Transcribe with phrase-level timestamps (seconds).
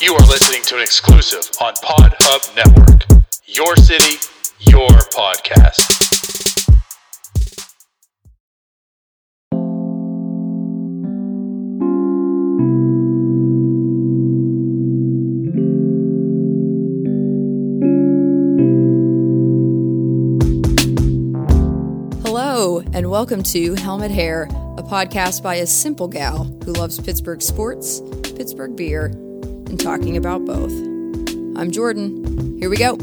[0.00, 3.24] You are listening to an exclusive on Pod Hub Network.
[3.46, 4.14] Your city,
[4.60, 5.82] your podcast.
[22.22, 27.42] Hello, and welcome to Helmet Hair, a podcast by a simple gal who loves Pittsburgh
[27.42, 28.00] sports,
[28.36, 29.12] Pittsburgh beer,
[29.68, 30.72] and talking about both.
[31.56, 32.58] I'm Jordan.
[32.58, 32.96] Here we go.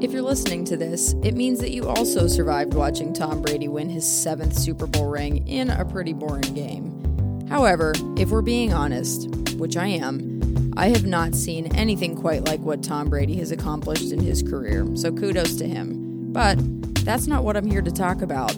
[0.00, 3.88] If you're listening to this, it means that you also survived watching Tom Brady win
[3.88, 7.46] his seventh Super Bowl ring in a pretty boring game.
[7.48, 12.60] However, if we're being honest, which I am, I have not seen anything quite like
[12.60, 16.32] what Tom Brady has accomplished in his career, so kudos to him.
[16.32, 16.58] But
[17.04, 18.54] that's not what I'm here to talk about.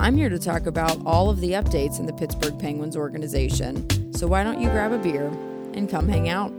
[0.00, 4.12] I'm here to talk about all of the updates in the Pittsburgh Penguins organization.
[4.14, 5.26] So why don't you grab a beer
[5.74, 6.52] and come hang out?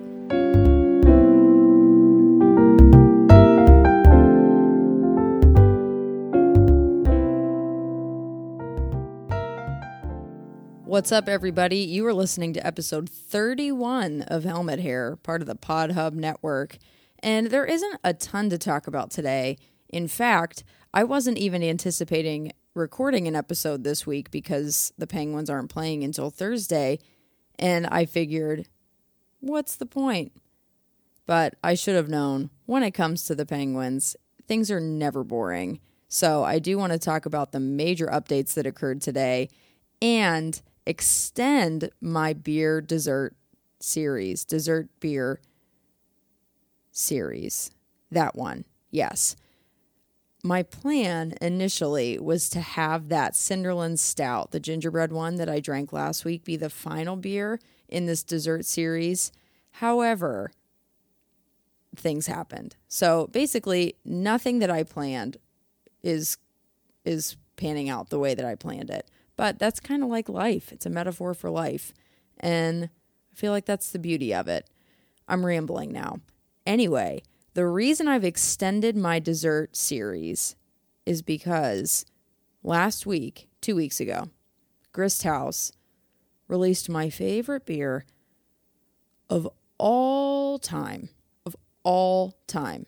[10.91, 11.77] What's up, everybody?
[11.77, 16.77] You are listening to episode 31 of Helmet Hair, part of the Pod Hub network.
[17.19, 19.57] And there isn't a ton to talk about today.
[19.87, 25.71] In fact, I wasn't even anticipating recording an episode this week because the Penguins aren't
[25.71, 26.99] playing until Thursday.
[27.57, 28.67] And I figured,
[29.41, 30.31] what's the point?
[31.25, 34.15] But I should have known when it comes to the Penguins,
[34.47, 35.79] things are never boring.
[36.07, 39.49] So I do want to talk about the major updates that occurred today
[40.01, 43.35] and extend my beer dessert
[43.79, 45.39] series, dessert beer
[46.91, 47.71] series.
[48.09, 49.35] That one, yes.
[50.43, 55.93] My plan initially was to have that Cinderland Stout, the gingerbread one that I drank
[55.93, 57.59] last week, be the final beer
[57.91, 59.31] in this dessert series.
[59.71, 60.51] However,
[61.95, 62.75] things happened.
[62.87, 65.37] So basically, nothing that I planned
[66.01, 66.37] is
[67.03, 69.09] is panning out the way that I planned it.
[69.35, 70.71] But that's kind of like life.
[70.71, 71.93] It's a metaphor for life.
[72.39, 72.85] And
[73.31, 74.67] I feel like that's the beauty of it.
[75.27, 76.19] I'm rambling now.
[76.65, 80.55] Anyway, the reason I've extended my dessert series
[81.05, 82.05] is because
[82.63, 84.29] last week, two weeks ago,
[84.91, 85.71] Grist House
[86.51, 88.05] released my favorite beer
[89.29, 91.09] of all time.
[91.45, 92.85] Of all time.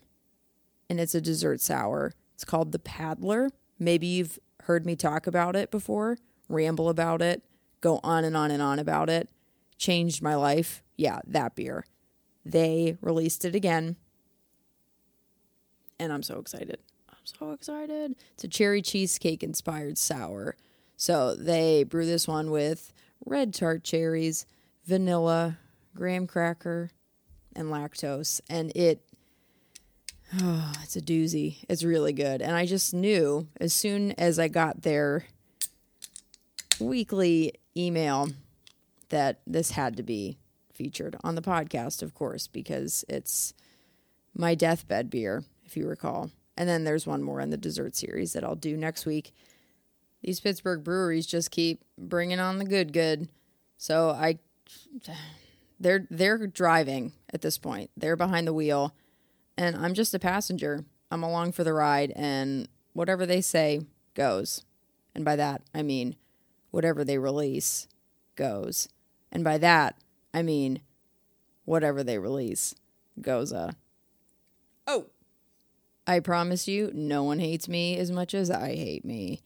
[0.90, 2.14] And it's a dessert sour.
[2.36, 3.50] It's called the Paddler.
[3.80, 7.42] Maybe you've heard me talk about it before, ramble about it,
[7.82, 9.30] go on and on and on about it.
[9.78, 10.84] Changed my life.
[10.96, 11.86] Yeah, that beer.
[12.46, 13.96] They released it again
[16.04, 16.80] and I'm so excited.
[17.10, 18.16] I'm so excited.
[18.34, 20.56] It's a cherry cheesecake inspired sour.
[20.98, 22.94] So they brew this one with
[23.26, 24.46] red tart cherries,
[24.86, 25.58] vanilla,
[25.96, 26.92] graham cracker,
[27.56, 28.42] and lactose.
[28.50, 29.04] And it,
[30.42, 31.64] oh, it's a doozy.
[31.70, 32.42] It's really good.
[32.42, 35.26] And I just knew as soon as I got their
[36.80, 38.30] weekly email
[39.10, 40.38] that this had to be
[40.74, 43.54] featured on the podcast, of course, because it's
[44.36, 46.32] my deathbed beer if you recall.
[46.58, 49.34] And then there's one more in the dessert series that I'll do next week.
[50.24, 53.28] These Pittsburgh breweries just keep bringing on the good good.
[53.78, 54.40] So I
[55.80, 57.92] they're they're driving at this point.
[57.98, 58.96] They're behind the wheel
[59.58, 60.86] and I'm just a passenger.
[61.12, 63.82] I'm along for the ride and whatever they say
[64.14, 64.64] goes.
[65.14, 66.16] And by that, I mean
[66.72, 67.88] whatever they release
[68.36, 68.88] goes.
[69.32, 69.96] And by that,
[70.34, 70.82] I mean
[71.66, 72.76] whatever they release
[73.20, 73.74] goes uh
[74.88, 75.08] Oh,
[76.08, 79.42] I promise you, no one hates me as much as I hate me.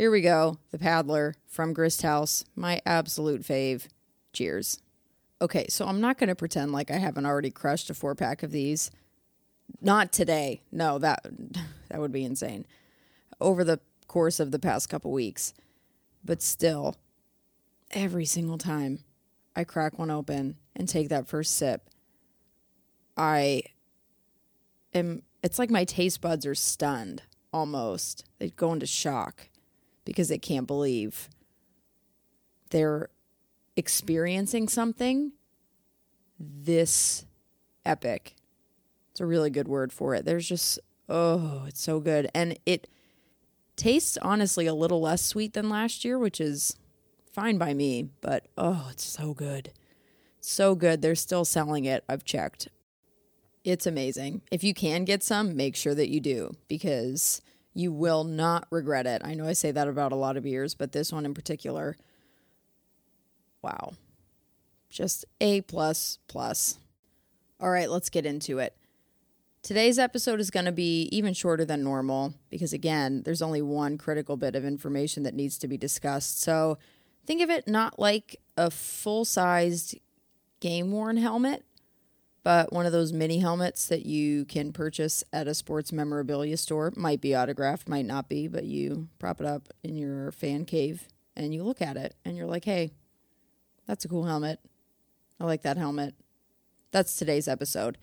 [0.00, 0.56] Here we go.
[0.70, 3.88] The Paddler from Grist House, my absolute fave.
[4.32, 4.80] Cheers.
[5.42, 8.42] Okay, so I'm not going to pretend like I haven't already crushed a four pack
[8.42, 8.90] of these.
[9.82, 10.62] Not today.
[10.72, 11.26] No, that
[11.90, 12.64] that would be insane.
[13.42, 15.52] Over the course of the past couple weeks.
[16.24, 16.96] But still,
[17.90, 19.00] every single time
[19.54, 21.90] I crack one open and take that first sip,
[23.18, 23.64] I
[24.94, 27.20] am it's like my taste buds are stunned
[27.52, 28.24] almost.
[28.38, 29.49] They go into shock
[30.04, 31.28] because they can't believe
[32.70, 33.10] they're
[33.76, 35.32] experiencing something
[36.38, 37.24] this
[37.84, 38.34] epic.
[39.10, 40.24] It's a really good word for it.
[40.24, 42.30] There's just, oh, it's so good.
[42.34, 42.88] And it
[43.76, 46.76] tastes honestly a little less sweet than last year, which is
[47.32, 49.72] fine by me, but oh, it's so good.
[50.40, 51.02] So good.
[51.02, 52.04] They're still selling it.
[52.08, 52.68] I've checked.
[53.62, 54.42] It's amazing.
[54.50, 57.42] If you can get some, make sure that you do because
[57.80, 59.22] you will not regret it.
[59.24, 61.96] I know I say that about a lot of beers, but this one in particular,
[63.62, 63.92] wow.
[64.88, 66.78] Just A plus plus.
[67.60, 68.76] All right, let's get into it.
[69.62, 73.98] Today's episode is going to be even shorter than normal because, again, there's only one
[73.98, 76.40] critical bit of information that needs to be discussed.
[76.40, 76.78] So
[77.26, 79.98] think of it not like a full sized
[80.60, 81.64] game worn helmet,
[82.42, 86.92] but one of those mini helmets that you can purchase at a sports memorabilia store.
[86.96, 91.08] Might be autographed, might not be, but you prop it up in your fan cave
[91.36, 92.92] and you look at it and you're like, hey,
[93.86, 94.60] that's a cool helmet.
[95.38, 96.14] I like that helmet.
[96.92, 97.98] That's today's episode.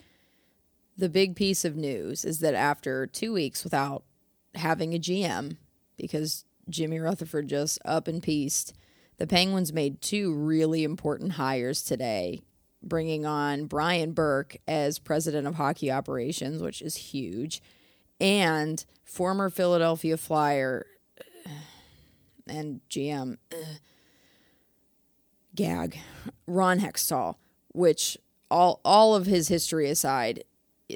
[0.98, 4.04] The big piece of news is that after two weeks without
[4.56, 5.58] having a GM,
[5.98, 8.74] because Jimmy Rutherford just up and pieced,
[9.18, 12.42] the Penguins made two really important hires today,
[12.84, 17.62] bringing on Brian Burke as president of hockey operations, which is huge,
[18.20, 20.86] and former Philadelphia Flyer
[21.46, 21.50] uh,
[22.48, 23.56] and GM uh,
[25.56, 26.00] gag
[26.46, 27.36] Ron Hextall,
[27.74, 28.18] which
[28.50, 30.44] all all of his history aside,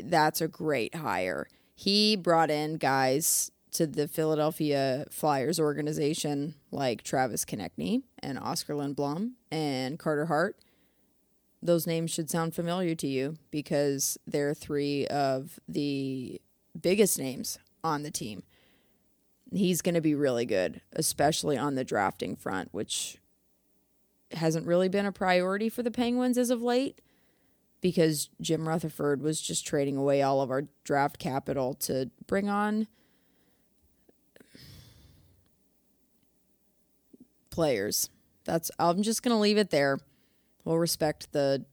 [0.03, 1.47] that's a great hire.
[1.75, 9.31] He brought in guys to the Philadelphia Flyers organization like Travis Konecny and Oskar Lindblom
[9.49, 10.57] and Carter Hart.
[11.63, 16.41] Those names should sound familiar to you because they're three of the
[16.79, 18.43] biggest names on the team.
[19.53, 23.17] He's going to be really good, especially on the drafting front, which
[24.31, 27.01] hasn't really been a priority for the Penguins as of late
[27.81, 32.87] because Jim Rutherford was just trading away all of our draft capital to bring on
[37.49, 38.09] players.
[38.45, 39.99] That's I'm just going to leave it there.
[40.63, 41.65] We'll respect the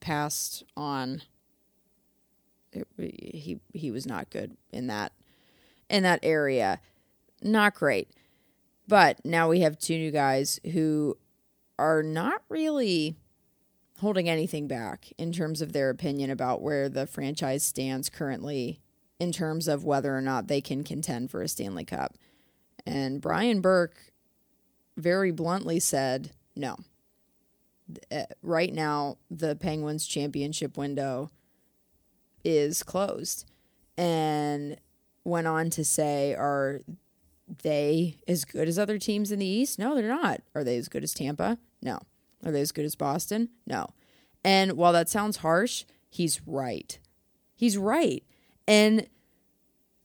[0.00, 1.22] past on
[2.72, 5.12] it, he he was not good in that
[5.88, 6.80] in that area.
[7.42, 8.10] Not great.
[8.86, 11.16] But now we have two new guys who
[11.78, 13.16] are not really
[14.00, 18.80] holding anything back in terms of their opinion about where the franchise stands currently
[19.18, 22.16] in terms of whether or not they can contend for a Stanley Cup.
[22.84, 23.96] And Brian Burke
[24.96, 26.76] very bluntly said, no.
[28.10, 31.30] Uh, right now, the Penguins championship window
[32.44, 33.50] is closed.
[33.96, 34.76] And
[35.24, 36.80] went on to say, are
[37.62, 39.78] they as good as other teams in the East?
[39.78, 40.40] No, they're not.
[40.54, 41.58] Are they as good as Tampa?
[41.82, 42.00] No.
[42.44, 43.48] Are they as good as Boston?
[43.66, 43.86] No.
[44.44, 46.98] And while that sounds harsh, he's right.
[47.54, 48.22] He's right.
[48.66, 49.06] And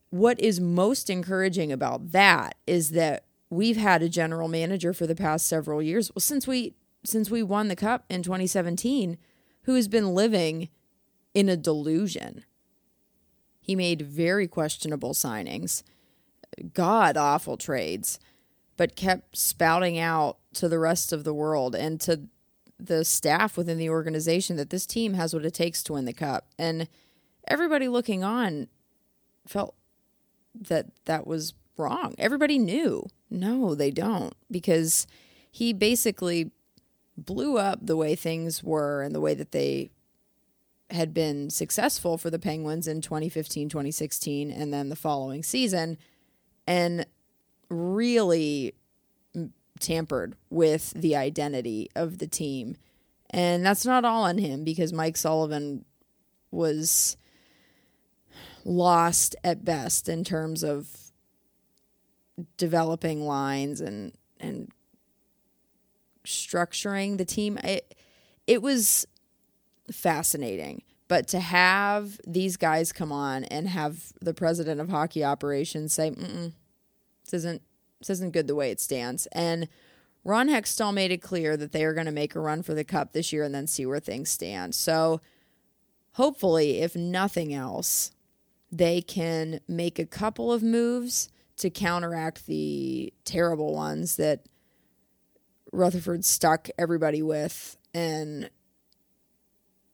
[0.09, 5.15] what is most encouraging about that is that we've had a general manager for the
[5.15, 6.73] past several years, well since we
[7.03, 9.17] since we won the cup in 2017,
[9.63, 10.69] who has been living
[11.33, 12.43] in a delusion.
[13.59, 15.83] He made very questionable signings
[16.73, 18.19] god awful trades,
[18.77, 22.21] but kept spouting out to the rest of the world and to
[22.79, 26.13] the staff within the organization that this team has what it takes to win the
[26.13, 26.47] cup.
[26.57, 26.87] And
[27.47, 28.67] everybody looking on
[29.45, 29.75] felt
[30.55, 32.15] that that was wrong.
[32.17, 33.05] Everybody knew.
[33.29, 35.05] No, they don't because
[35.51, 36.51] he basically
[37.25, 39.91] blew up the way things were and the way that they
[40.89, 45.97] had been successful for the Penguins in 2015, 2016 and then the following season
[46.65, 47.05] and
[47.69, 48.73] really
[49.79, 52.75] tampered with the identity of the team.
[53.29, 55.85] And that's not all on him because Mike Sullivan
[56.51, 57.15] was
[58.65, 61.11] lost at best in terms of
[62.57, 64.71] developing lines and and
[66.29, 67.57] structuring the team.
[67.63, 67.95] It
[68.47, 69.05] it was
[69.91, 70.83] fascinating.
[71.07, 76.11] But to have these guys come on and have the president of hockey operations say,
[76.11, 76.53] Mm-mm,
[77.25, 77.61] "This isn't
[77.99, 79.67] this isn't good the way it stands," and
[80.23, 82.83] Ron Hextall made it clear that they are going to make a run for the
[82.83, 84.75] cup this year and then see where things stand.
[84.75, 85.21] So,
[86.13, 88.11] hopefully, if nothing else,
[88.71, 94.45] they can make a couple of moves to counteract the terrible ones that
[95.71, 98.49] Rutherford stuck everybody with and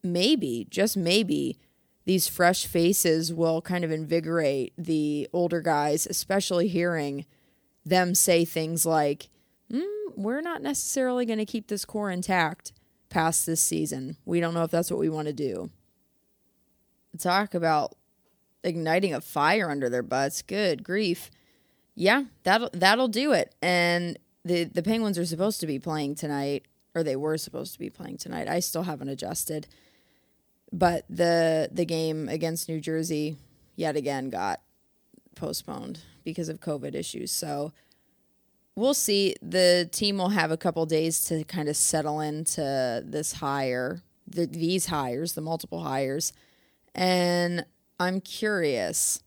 [0.04, 1.58] maybe, just maybe,
[2.06, 7.26] these fresh faces will kind of invigorate the older guys, especially hearing
[7.84, 9.30] them say things like,
[9.72, 9.84] mm,
[10.16, 12.74] We're not necessarily going to keep this core intact
[13.10, 14.18] past this season.
[14.26, 15.72] We don't know if that's what we want to do.
[17.18, 17.96] Talk about
[18.64, 20.42] igniting a fire under their butts.
[20.42, 21.32] Good grief.
[21.96, 23.56] Yeah, that'll that'll do it.
[23.62, 27.80] And the the Penguins are supposed to be playing tonight, or they were supposed to
[27.80, 28.48] be playing tonight.
[28.48, 29.68] I still haven't adjusted
[30.72, 33.38] but the the game against New Jersey
[33.76, 34.62] yet again got
[35.36, 37.32] postponed because of COVID issues.
[37.32, 37.72] So
[38.76, 39.36] we'll see.
[39.42, 44.48] The team will have a couple days to kind of settle into this hire the,
[44.48, 46.34] these hires, the multiple hires,
[46.96, 47.64] and
[48.00, 49.22] I'm curious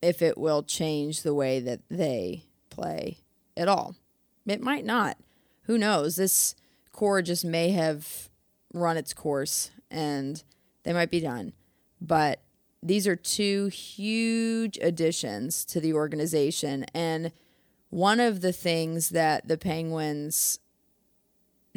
[0.00, 3.18] if it will change the way that they play
[3.54, 3.96] at all.
[4.50, 5.16] It might not.
[5.66, 6.16] Who knows?
[6.16, 6.56] This
[6.90, 8.28] core just may have
[8.74, 10.42] run its course and
[10.82, 11.52] they might be done.
[12.00, 12.40] But
[12.82, 16.84] these are two huge additions to the organization.
[16.92, 17.30] And
[17.90, 20.58] one of the things that the Penguins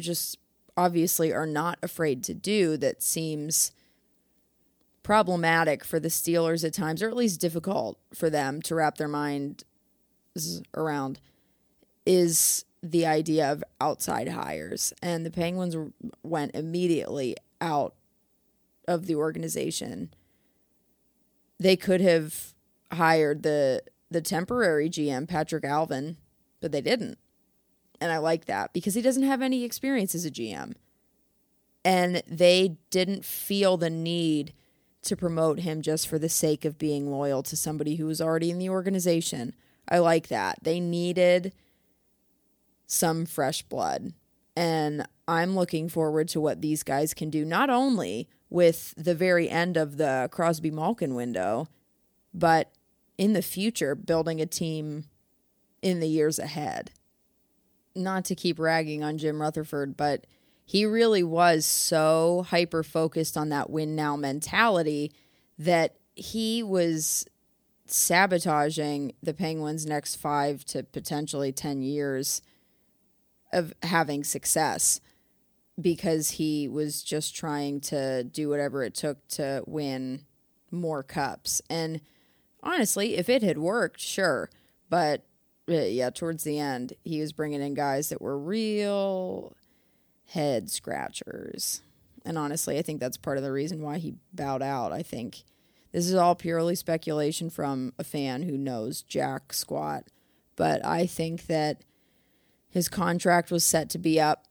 [0.00, 0.38] just
[0.76, 3.70] obviously are not afraid to do that seems
[5.04, 9.06] problematic for the Steelers at times, or at least difficult for them to wrap their
[9.06, 9.62] mind
[10.74, 11.20] around,
[12.06, 14.92] is the idea of outside hires.
[15.02, 15.76] And the Penguins
[16.22, 17.94] went immediately out
[18.86, 20.12] of the organization.
[21.58, 22.54] They could have
[22.92, 26.16] hired the the temporary GM Patrik Allvin,
[26.60, 27.18] but they didn't.
[28.00, 30.74] And I like that because he doesn't have any experience as a GM.
[31.84, 34.52] And they didn't feel the need
[35.02, 38.50] to promote him just for the sake of being loyal to somebody who was already
[38.50, 39.54] in the organization.
[39.88, 40.58] I like that.
[40.62, 41.52] They needed
[42.86, 44.12] some fresh blood.
[44.56, 49.48] And I'm looking forward to what these guys can do, not only with the very
[49.48, 51.68] end of the Crosby Malkin window,
[52.32, 52.70] but
[53.18, 55.04] in the future, building a team
[55.82, 56.90] in the years ahead.
[57.94, 60.26] Not to keep ragging on Jim Rutherford, but
[60.64, 65.12] he really was so hyper focused on that win now mentality
[65.58, 67.26] that he was
[67.86, 72.40] sabotaging the Penguins' next five to potentially 10 years
[73.54, 75.00] of having success
[75.80, 80.24] because he was just trying to do whatever it took to win
[80.70, 81.60] more cups.
[81.68, 82.00] And
[82.62, 84.50] honestly, if it had worked, sure.
[84.88, 85.24] But
[85.68, 89.56] uh, yeah, towards the end, he was bringing in guys that were real
[90.26, 91.82] head scratchers.
[92.24, 94.92] And honestly, I think that's part of the reason why he bowed out.
[94.92, 95.44] I think
[95.92, 100.04] this is all purely speculation from a fan who knows jack squat.
[100.56, 101.82] But I think that
[102.74, 104.46] his contract was set to be up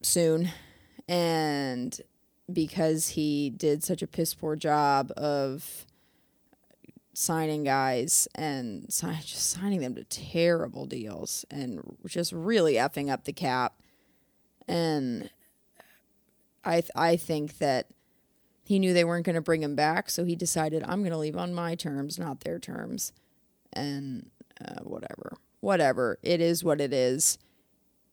[0.00, 0.50] soon.
[1.08, 2.00] And
[2.50, 5.84] because he did such a piss poor job of
[7.12, 13.24] signing guys and sign, just signing them to terrible deals and just really effing up
[13.24, 13.74] the cap
[14.68, 15.28] and
[16.64, 17.86] I th- I think that
[18.64, 21.18] he knew they weren't going to bring him back, so he decided I'm going to
[21.18, 23.12] leave on my terms, not their terms,
[23.72, 24.30] and
[24.60, 26.18] uh, whatever, whatever.
[26.24, 27.38] It is what it is.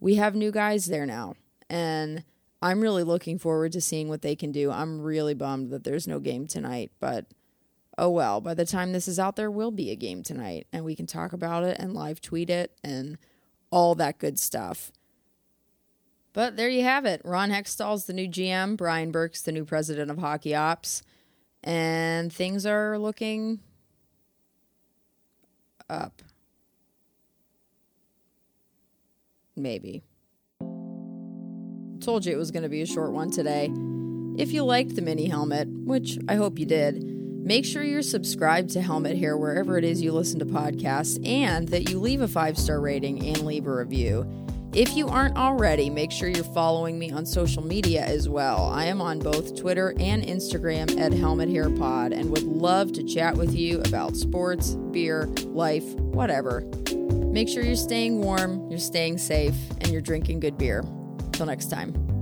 [0.04, 1.36] We have new guys there now,
[1.70, 2.26] and
[2.62, 4.70] I'm really looking forward to seeing what they can do.
[4.70, 7.28] I'm really bummed that there's no game tonight, but
[7.98, 8.42] oh well.
[8.42, 11.06] By the time this is out, there will be a game tonight, and we can
[11.06, 13.18] talk about it and live tweet it and
[13.72, 14.92] all that good stuff.
[16.34, 17.22] But there you have it.
[17.24, 21.02] Ron Hextall's the new GM, Brian Burke's the new president of Hockey Ops,
[21.64, 23.62] and things are looking
[25.90, 26.22] up.
[29.56, 30.04] Maybe.
[32.02, 33.72] Told you it was going to be a short one today.
[34.38, 38.72] If you liked the mini helmet, which I hope you did, make sure you're subscribed
[38.72, 42.28] to Helmet Hair wherever it is you listen to podcasts and that you leave a
[42.28, 44.28] five star rating and leave a review.
[44.74, 48.66] If you aren't already, make sure you're following me on social media as well.
[48.66, 53.04] I am on both Twitter and Instagram at Helmet Hair Pod and would love to
[53.04, 56.62] chat with you about sports, beer, life, whatever.
[57.34, 60.84] Make sure you're staying warm, you're staying safe, and you're drinking good beer.
[61.32, 62.13] Till next time.